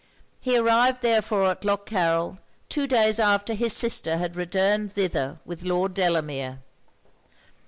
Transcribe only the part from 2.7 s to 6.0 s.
days after his sister had returned thither with Lord